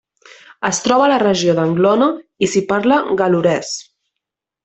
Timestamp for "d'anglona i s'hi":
1.59-2.65